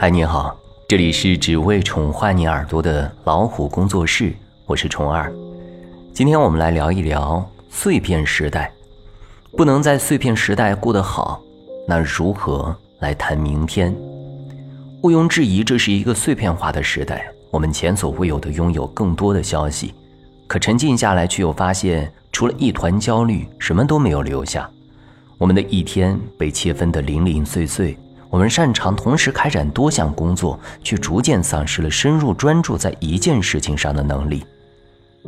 [0.00, 4.32] 嗨，你好，这里是只为宠坏你耳朵的老虎工作室，
[4.64, 5.32] 我是虫儿。
[6.14, 8.72] 今天我们来聊一聊碎片时代。
[9.56, 11.42] 不能在碎片时代过得好，
[11.84, 13.92] 那如何来谈明天？
[15.02, 17.26] 毋庸置疑，这是一个碎片化的时代。
[17.50, 19.92] 我们前所未有的拥有更多的消息，
[20.46, 24.70] 可沉静下来，却又发现除了一团焦虑，什么都没有留下。
[25.38, 27.98] 我们的一天被切分得零零碎碎。
[28.30, 34.44] 我们擅长同时开展多项工作，却逐渐丧失了深入专注在一件事情上的能力。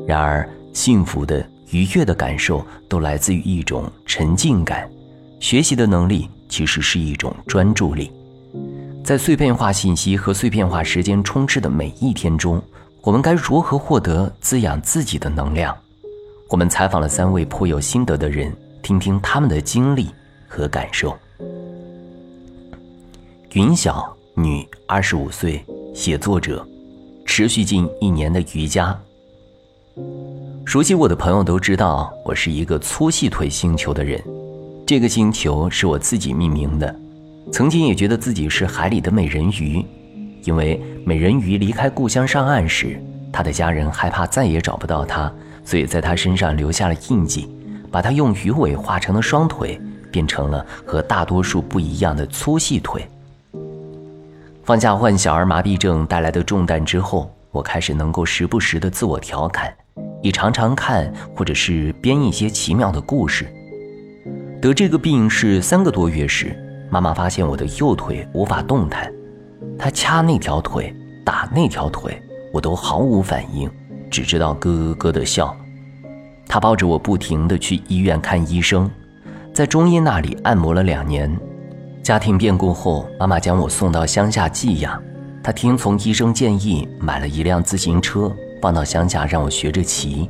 [0.07, 4.89] 然而，幸福的、愉悦的感受都来自于一种沉浸感。
[5.41, 8.13] 学习的能力其实是一种专注力。
[9.03, 12.63] 在碎片化信息和碎片化时间充斥的每一天中，
[13.01, 15.75] 我们该如何获得滋养自己的能量？
[16.49, 20.11] 我们采访了三位颇有心得的人，听听他们的经历
[20.47, 21.19] 和感受。
[23.55, 25.61] 云晓，女，二十五岁，
[25.93, 26.65] 写作者，
[27.27, 28.97] 持续近一年的瑜伽。
[30.65, 34.23] 熟悉我的朋友都知道，我是一个粗细腿星球的人。
[34.87, 36.95] 这个星球是我自己命名的。
[37.51, 39.85] 曾经也觉得自己是海里的美人鱼，
[40.45, 43.03] 因为美人鱼离开故乡上岸时，
[43.33, 45.33] 她的家人害怕再也找不到她，
[45.65, 47.49] 所以在她身上留下了印记，
[47.91, 49.81] 把她用鱼尾画成了双腿，
[50.13, 53.05] 变成了和大多数不一样的粗细腿。
[54.63, 59.73] 放下患小儿麻痹症带来的重担之后，我开始能够时不时的自我调侃，
[60.23, 63.47] 也常常看或者是编一些奇妙的故事。
[64.61, 66.55] 得这个病是三个多月时，
[66.91, 69.11] 妈妈发现我的右腿无法动弹，
[69.79, 72.21] 她掐那条腿，打那条腿，
[72.53, 73.69] 我都毫无反应，
[74.11, 75.57] 只知道咯咯咯的笑。
[76.47, 78.89] 她抱着我不停的去医院看医生，
[79.55, 81.35] 在中医那里按摩了两年。
[82.03, 85.01] 家庭变故后，妈妈将我送到乡下寄养。
[85.43, 90.29] 她听从医生建议，买了一辆自行车，放到乡下让我学着骑。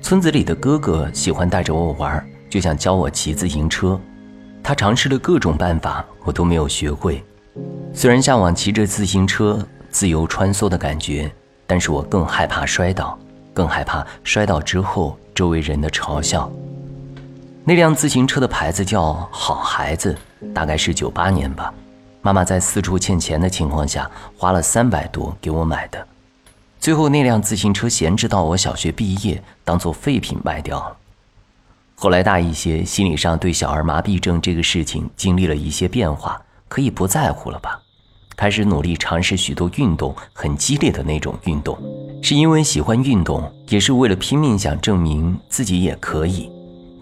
[0.00, 4.00] 村子里的哥哥喜欢带着我玩，就想教我骑自行车。
[4.62, 7.22] 他尝试了各种办法，我都没有学会。
[7.92, 11.30] 虽然向往骑着自行车自由穿梭的感觉，
[11.66, 13.18] 但是我更害怕摔倒，
[13.52, 16.50] 更害怕摔倒之后周围人的嘲笑。
[17.64, 20.16] 那辆自行车的牌子叫“好孩子”。
[20.54, 21.72] 大概是九八年吧，
[22.20, 26.06] 妈妈在四处欠钱的情况下，花了三百多给我买的。
[26.80, 30.96] 最后那辆自行车闲置到我小学毕业，当做废品卖掉了。
[31.94, 37.80] 后来大一些，心理上对小儿麻痹症这个事情经历了一些变化，可以不在乎了吧？
[38.34, 41.78] 开始努力尝试许多运动，很激烈的那种运动，
[42.20, 46.50] 是因为喜欢运动，也是为了拼命想证明自己也可以。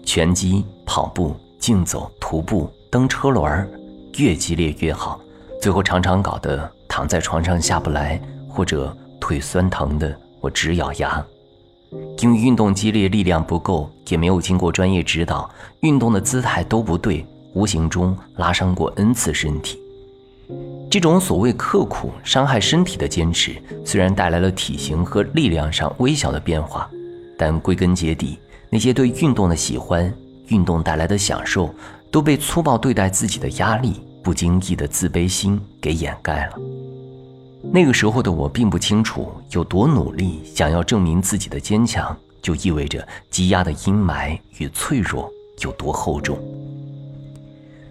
[0.05, 2.71] 拳击、跑步、竞走、徒步。
[2.91, 3.65] 蹬车轮，
[4.17, 5.17] 越激烈越好，
[5.61, 11.25] 最后常常搞得躺在床上下不来，或者腿酸疼的我直咬牙。
[12.19, 19.79] 因为运动激烈，力量不够，也没有经过专业指导，运动的姿态都不对，无形中拉伤过 n 次身体。
[20.89, 26.91] 这种所谓刻苦伤害身体的坚持，虽然带来了体型和力量上微小的变化，
[27.37, 28.37] 但归根结底，
[28.69, 30.13] 那些对运动的喜欢，
[30.47, 31.73] 运动带来的享受。
[32.11, 36.59] 都被粗暴对待自己的压力、不经意的自卑心给掩盖了。
[37.71, 46.37] 那个时候的我并不清楚，有多努力想要证明自己的坚强，就意味着积压的阴霾与脆弱有多厚重。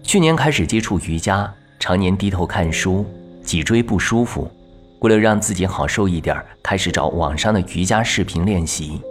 [0.03, 3.05] 去年开始接触瑜伽，常年低头看书，
[3.43, 4.51] 脊椎不舒服，
[4.99, 9.01] 为了让自己好受一点，开始找网上的瑜伽视频练习。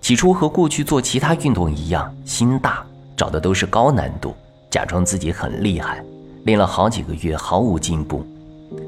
[0.00, 2.84] 起初和过去做其他运动一样，心大。
[3.16, 4.34] 找的都是高难度，
[4.70, 6.04] 假装自己很厉害，
[6.44, 8.24] 练了好几个月毫无进步。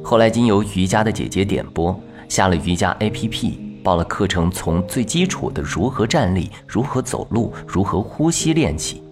[0.05, 9.03] 后来经由瑜伽的姐姐点拨，下了瑜伽 APP，报了课程，从最基础的如何站立、如何走路、如何呼吸练起。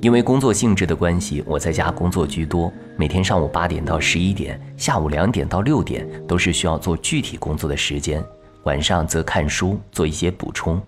[0.00, 8.22] 因为工作性质的关系，我在家工作居多，每天上午八点到十一点，下午两点到六点都是需要做具体工作的时间，
[8.64, 10.80] 晚上则看书做一些补充。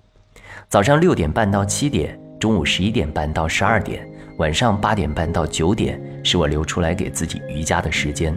[0.69, 2.19] 早上六点半到七点。
[2.39, 4.07] 中午十一点半到十二点，
[4.37, 8.37] 晚上八点半到九点是我留出来给自己瑜伽的时间。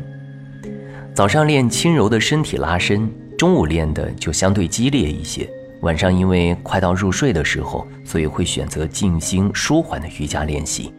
[1.14, 5.50] 早上练轻柔的身体拉伸，中午练的就相对激烈一些。
[5.82, 10.94] 晚上因为快到入睡的时候，所以会选择静心舒缓的瑜伽练习。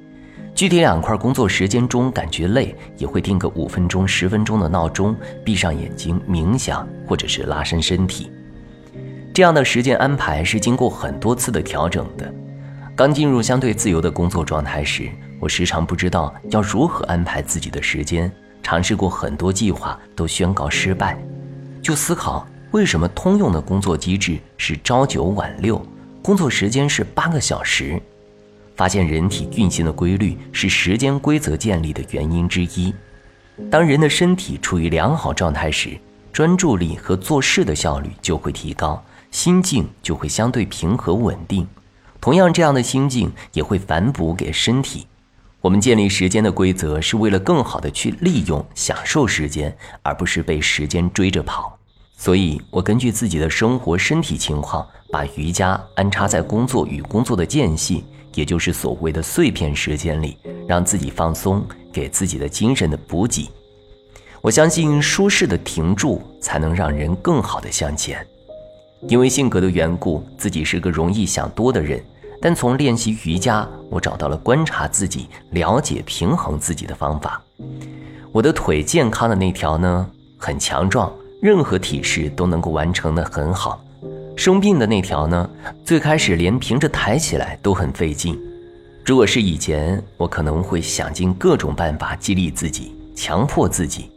[0.55, 8.31] 具体两块工作时间中感觉累，也会定个五分钟、十分钟的闹钟，闭上眼睛冥想或者是拉伸身体。
[9.33, 12.31] 这样的时间安排是经过很多次的调整的。
[12.97, 18.31] 刚进入相对自由的工作状态时，我时常不知道要如何安排自己的时间，
[18.63, 21.19] 尝试过很多计划都宣告失败，
[21.81, 25.81] 就思考为什么通用的工作机制是朝九晚六，
[26.21, 28.01] 工作时间是八个小时，
[28.77, 32.95] 发现人体运行的规律是时间规则建立的原因之一。
[33.71, 35.99] 当人的身体处于良好状态时，
[36.33, 41.67] 专注力和做事的效率就会提高，心境就会相对平和稳定。
[42.21, 45.07] 同样，这样的心境也会反哺给身体。
[45.63, 51.79] 我们建立时间的规则，是为了更好的去利用、享受时间，而不是被时间追着跑。
[52.17, 60.37] 所以，我根据自己的生活、身体情况，把瑜伽安插在工作与工作的间隙，也就是所谓的碎片时间里，
[60.69, 63.49] 让自己放松，给自己的精神的补给。
[64.43, 68.27] 我相信，舒适的停住，才能让人更好的向前。
[69.09, 72.03] 因为性格的缘故，自己是个容易想多的人。
[72.41, 77.43] 但从练习瑜伽，我找到了观察自己、了解、平衡自己的方法。
[78.33, 83.85] 我的腿健康的那条呢，很强壮，任何体式都能够完成的很好。
[84.37, 85.51] 生病的那条呢，
[85.85, 88.41] 最开始连平着抬起来都很费劲。
[89.05, 94.11] 如果是以前，我可能会想尽各种办法激励自己、强迫自己。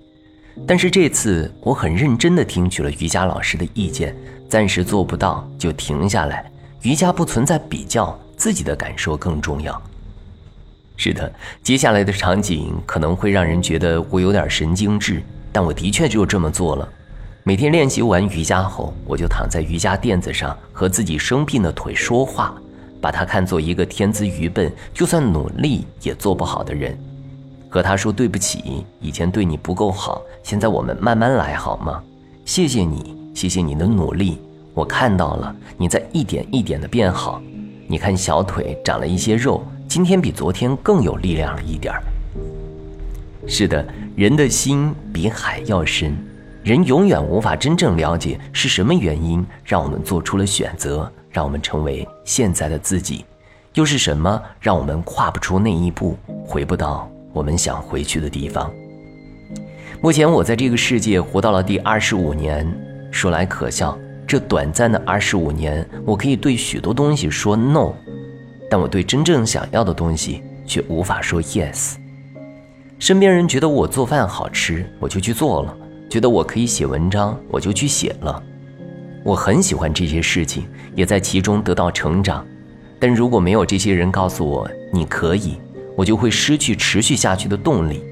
[0.68, 4.16] 但是这次，我很认真地听取了瑜伽老师的意见，
[4.48, 6.50] 暂时做不到就停下来。
[6.84, 9.82] 瑜伽不存在比较，自己的感受更重要。
[10.98, 11.32] 是的，
[11.64, 16.88] 接下来的场景可能会让人觉得我有点神经质，但我的确就这么做了。
[17.44, 22.54] 每天练习完瑜伽后，我就躺在瑜伽垫子上和自己生病的腿说话，
[23.00, 26.98] 把它看作一个天资愚笨，就算努力也做不好的人，
[27.70, 32.04] 和他说对不起，以前对你不够好，现在我们慢慢来好吗？
[32.44, 34.38] 谢谢你，谢谢你的努力。
[34.74, 37.42] 我看到了你在一点一点的变好，
[37.88, 42.02] 你看小腿长了一些肉，今天比昨天更有力量了一点儿。
[43.48, 43.86] 是的，
[44.16, 46.16] 人的心比海要深，
[46.64, 53.26] 人永远无法真正了解是什么原因让我们做出了选择，让我们成为现在的自己，
[53.76, 56.18] 又是什么让我们跨不出那一步，
[56.48, 58.72] 回不到我们想回去的地方。
[60.02, 62.66] 目前我在这个世界活到了第二十五年，
[63.12, 63.96] 说来可笑。
[64.34, 67.94] 这短暂的二十五年，我可以对许多东西说 no，
[68.68, 71.98] 但我对真正想要的东西却无法说 yes。
[72.98, 75.78] 身边人觉得我做饭好吃，我就去做了；
[76.10, 78.42] 觉得我可以写文章，我就去写了。
[79.24, 80.66] 我很喜欢这些事情，
[80.96, 82.44] 也在其中得到成长。
[83.00, 85.60] 但如果没有这些人告诉我你可以，
[85.96, 88.04] 我就会失去持续下去的动力。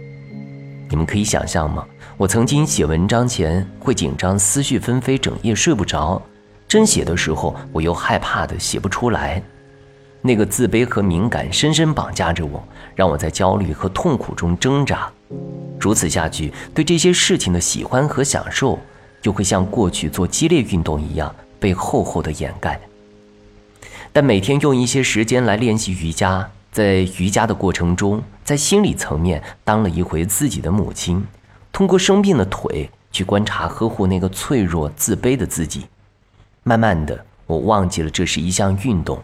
[0.88, 1.84] 你们可以想象吗？
[2.22, 6.22] 我曾经写文章前会紧张，思绪纷飞，整夜睡不着；
[6.68, 9.42] 真写的时候，我又害怕的写不出来。
[10.22, 12.64] 那个自卑和敏感深深绑架着我，
[12.94, 15.12] 让我在焦虑和痛苦中挣扎。
[15.80, 18.78] 如此下去，对这些事情的喜欢和享受，
[19.20, 22.80] 就会像过去做激烈运动一样被厚厚的掩盖。
[24.14, 31.26] 但每天用一些时间来练习瑜伽，在瑜伽的过程中，在心理层面当了一回自己的母亲。
[31.72, 35.86] 通过生病的腿去观察、呵护那个脆弱、自卑的自己，
[36.64, 39.22] 慢慢的，我忘记了这是一项运动。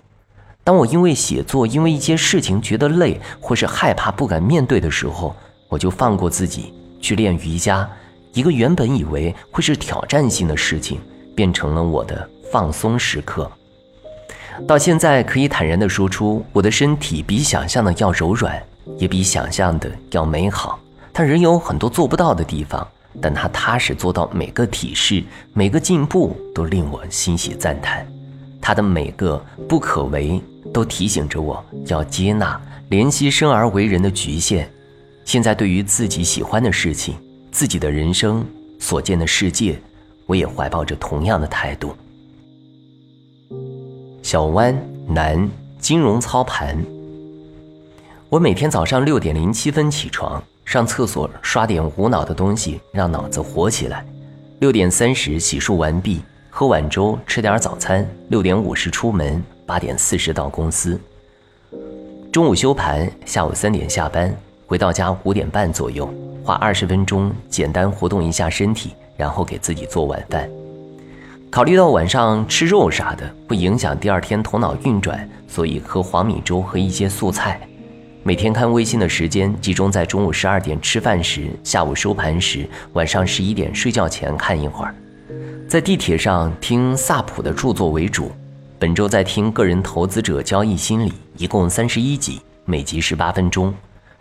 [0.64, 5.36] 当我因为写作、因为一些事情觉得累，或是害怕、不敢面对的时候，
[5.70, 7.90] 我就放过自己去练瑜伽。
[8.34, 11.00] 一个原本以为会是挑战性的事情，
[11.36, 13.50] 变成了我的放松时刻。
[14.68, 18.62] 到现在，可以坦然地说出，我的身体比想象的要柔软，
[18.98, 20.80] 也比想象的要美好。
[21.18, 22.88] 他仍有很多做不到的地方，
[23.20, 28.06] 但他踏实做到每个体式、每个进步都令我欣喜赞叹。
[28.62, 30.40] 他的每个不可为
[30.72, 34.72] 都提醒着我要接纳怜惜生而为人的局限。
[35.26, 37.16] 现在对于自己喜欢的事情、
[37.52, 38.46] 自己的人生
[38.78, 39.82] 所见的世界，
[40.28, 41.96] 我也怀抱着同样的态度。
[44.22, 46.78] 小弯男金融操盘。
[48.30, 50.44] 我每天早上六点零七分起床。
[50.68, 54.06] 上厕所刷点无脑的东西，让脑子活起来。
[54.60, 58.06] 六点三十洗漱完毕，喝碗粥，吃点早餐。
[58.28, 61.00] 六点五十出门，八点四十到公司。
[62.34, 70.50] 中午休盘，下午三点下班，回到家五点半左右，花二十分钟简单活动一下身体，然后给自己做晚饭。
[71.50, 77.58] 考虑到晚上吃肉啥的不影响第二天头脑运转，所以喝黄米粥和一些素菜。
[78.28, 84.94] 每天看微信的时间集中在中午十二点吃饭时、下午收盘时、晚上十一点睡觉前看一会儿。
[85.66, 88.30] 在地铁上听萨普的著作为主。
[88.78, 93.74] 本周在听《个人投资者交易心理》，一共三十一集，每集十八分钟。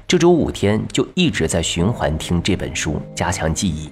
[0.07, 3.91] 这周五天就一直在循环听这本书，加强记忆。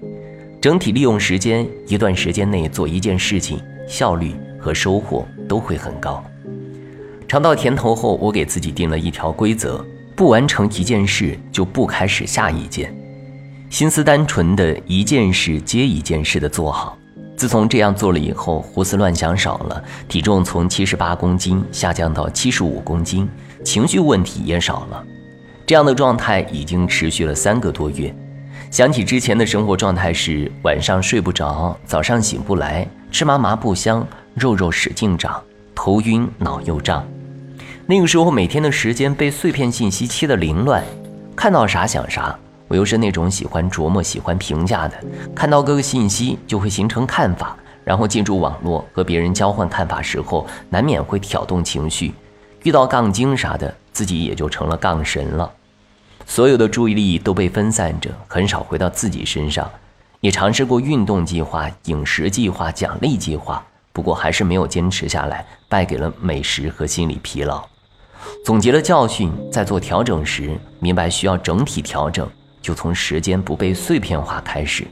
[0.60, 6.22] 整体利用时间，一段时间内做一件事情，效率和收获都会很高。
[7.26, 12.94] 尝到甜头后，我给自己定了一条规则：不完成一件事，就不开始下一件。
[13.70, 16.96] 心思单纯的一件事接一件事的做好。
[17.36, 23.28] 自从这样做了以后，胡思乱想少了，体重从七十八公斤下降到七十五公斤，
[23.64, 25.04] 情绪问题也少了。
[25.66, 28.14] 这样的状态已经持续了三个多月。
[28.70, 35.42] 想起之前的生活状态是晚上睡不着，早上醒不来，吃嘛嘛不香，肉肉使劲长，
[35.74, 37.04] 头晕脑又胀。
[37.86, 40.82] 那个时候每天的时间被碎片信息切得凌乱，
[41.36, 42.34] 看到啥想啥。
[42.66, 44.96] 我又是那种喜欢琢磨、喜欢评价的，
[45.34, 52.14] 看到各个信息就会形成看法，然后进入网络和别人交换看法时候，难免会挑动情绪。
[52.62, 55.52] 遇到杠精啥的，自己也就成了杠神了。
[56.24, 59.70] 所有的注意力都被分散着，很少回到自己身上。
[60.20, 63.62] 也尝试过运动计划、饮食计划、奖励计划，
[63.92, 67.62] 不过还是没有坚持下来，败给了美食和心理疲劳。
[68.44, 72.28] 总结了教训，在做调整时，明白需要整体调整，
[72.60, 74.86] 就从时间不被碎片化开始。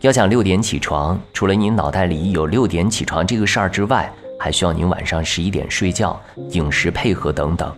[0.00, 6.20] 要想六点起床，除了你脑袋里有六点起床这个事儿之外，还需要你晚上十一点睡觉、
[6.50, 7.72] 饮食配合等等。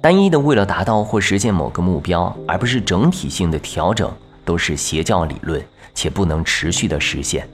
[0.00, 4.12] 单一的为了达到或实现某个目标，而不是整体性的调整，
[4.44, 5.64] 都是邪教理论，
[5.94, 7.48] 且不能持续的实现。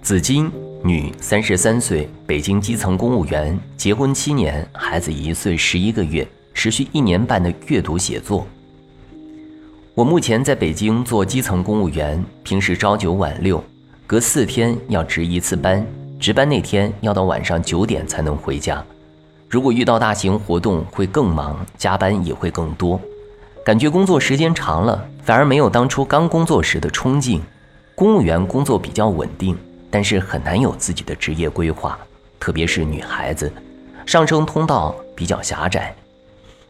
[0.00, 0.50] 紫金，
[0.84, 8.46] 女，三十三岁，北京基层公务员，结婚七年，孩子一岁十一个月，持续一年半的阅读写作。
[9.94, 13.62] 我目前在北京做基层公务员，平时朝九晚六，
[14.06, 15.84] 隔四天要值一次班。
[16.20, 18.84] 值班那天要到晚上九点才能回家，
[19.48, 23.00] 如果遇到大型活动会更忙，加班也会更多。
[23.64, 27.42] 感觉工作时间长了，反而没有当初刚工作时的冲劲。
[27.94, 29.56] 公务员工作比较稳定，
[29.90, 31.98] 但是很难有自己的职业规划，
[32.38, 33.52] 特别是女孩子，
[34.04, 35.94] 上升通道比较狭窄。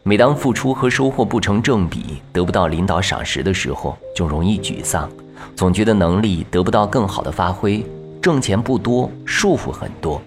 [0.03, 5.09] 每当付出和收获不成正比，得不到领导赏识的时候，就容易沮丧，
[5.55, 7.85] 总觉得能力得不到更好的发挥。
[8.21, 10.21] 挣钱不多，束缚很多，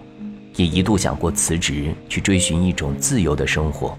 [0.55, 3.97] 也一度想过辞职，去追寻一种自由的生活。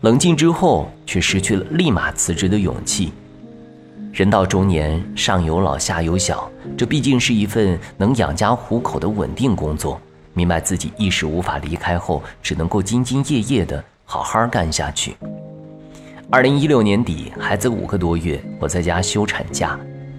[0.00, 3.12] 冷静之后，却失去了立马辞职的勇气。
[4.14, 10.00] 人到中年，上有老下有小，这毕竟是一份能养家糊口的稳定工作。
[10.34, 15.16] 明白自己一时无法离开后，只能够兢兢业业的好好干下去。
[16.30, 19.76] 二零一六年底，孩子五个多月，我在家休产假。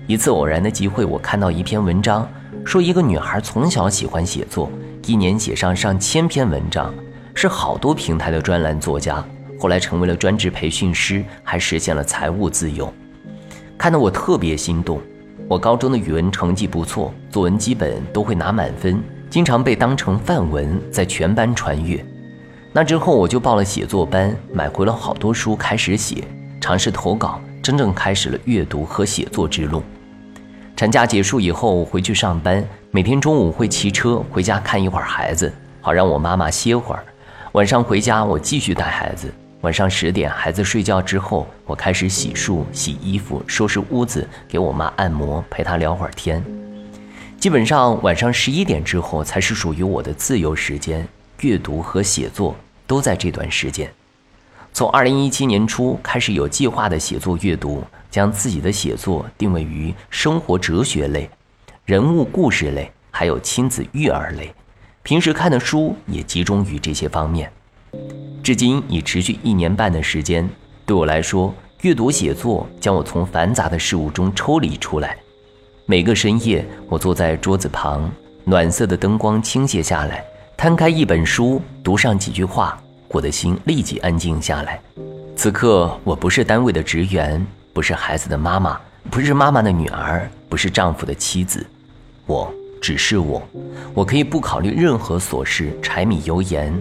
[0.07, 2.29] 一次偶然的机会，我看到一篇文章。
[2.65, 4.69] 说一个女孩从小喜欢写作，
[5.05, 6.93] 一年写上上千篇文章，
[7.33, 9.23] 是好多平台的专栏作家。
[9.57, 12.93] 后来成为了专职培训师，还实现了财务自由，
[13.85, 14.99] 看得我特别心动。
[15.47, 18.99] 我高中的语文成绩不错，作文基本都会拿满分，
[19.29, 22.03] 经常被当成范文在全班传阅。
[22.73, 26.23] 那之后我就报了写作班，买回了好多书，开始写，
[26.59, 29.83] 尝试投稿，真正开始了阅读和写作之路。
[30.75, 37.05] 产假结束以后回去上班，每天中午会骑车回家看一会儿孩子，好让我妈妈歇会儿。
[37.51, 39.31] 晚上回家我继续带孩子。
[39.65, 46.45] 晚上十点孩子睡觉之后，我开始洗漱、洗衣服、收拾屋子，给我妈按摩，陪她聊会儿天。
[47.39, 51.07] 基本上晚上十一点之后才是属于我的自由时间，
[51.41, 52.55] 阅读和写作
[52.85, 53.91] 都在这段时间。
[54.71, 57.83] 从二零一七年初开始有计划的写作阅读。
[58.11, 61.29] 将自己的写作定位于生活哲学类、
[61.83, 64.53] 人物故事类，还有亲子育儿类。
[65.03, 67.51] 平时看的书也集中于这些方面。
[68.43, 70.47] 至今已持续一年半的时间，
[70.85, 75.17] 对我来说，阅读写作将我从繁杂的事物中抽离出来。
[75.85, 78.09] 每个深夜，我坐在桌子旁，
[78.43, 80.23] 暖色的灯光倾泻下来，
[80.55, 84.79] 摊开一本书，读上几句话，我的心立即安静下来。
[85.35, 87.45] 此刻，我不是单位的职员。
[87.73, 88.79] 不是孩子的妈妈，
[89.11, 91.67] 不是妈妈的女儿，不是丈夫的妻子，
[92.25, 92.49] 我
[92.81, 93.45] 只是我，
[93.93, 96.73] 我可以不考虑任何琐事、柴米油盐，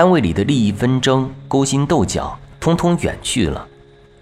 [0.00, 3.68] 单位里的利益纷争、勾心斗角，通通远去了。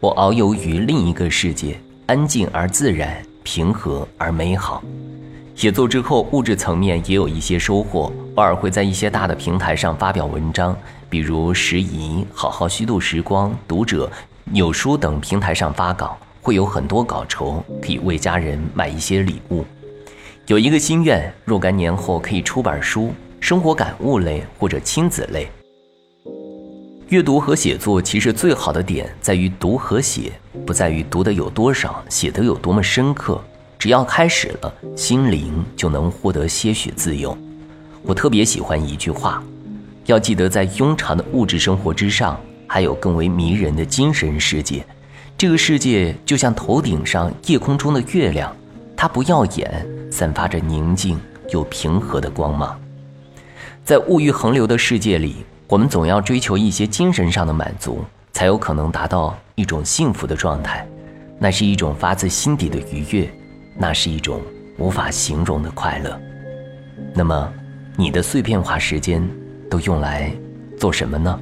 [0.01, 4.83] 我遨游于另一个世界，安静而自然，平和而美好。
[5.55, 10.77] 写作之后，物质层面也有一些收获，偶尔会在一些大的平台上发表文章，
[11.09, 14.11] 比如时宜、好好虚度时光、读者。
[14.53, 19.65] 有书等平台上发稿，会有很多稿酬，可以为家人买一些礼物。
[20.49, 25.49] 有一个心愿，若干年后可以出本书，生活感悟类或者亲子类。
[27.09, 30.31] 阅读和写作其实最好的点在于读和写，
[30.67, 33.43] 不在于读的有多少，写的有多么深刻。
[33.79, 37.37] 只要开始了，心灵就能获得些许自由。
[38.03, 39.43] 我特别喜欢一句话：
[40.05, 44.85] 要记得，在庸常的物质生活之上，还有更为迷人的精神世界。
[45.39, 48.55] 这个世界就像头顶上夜空中的月亮，
[48.95, 52.79] 它不耀眼，散发着宁静又平和的光芒。
[53.83, 55.37] 在物欲横流的世界里。
[55.69, 60.89] 我们总要追求一些精神上的满足，才有可能达到一种幸福的状态。
[61.39, 63.31] 那是一种发自心底的愉悦，
[63.77, 64.41] 那是一种
[64.79, 66.19] 无法形容的快乐。
[67.15, 67.53] 那么，
[67.97, 69.23] 你的碎片化时间
[69.71, 70.33] 都用来
[70.79, 71.39] 做什么呢？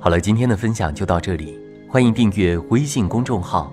[0.00, 1.58] 好了，今天的分享就到这里，
[1.90, 3.72] 欢迎订阅微信公众号。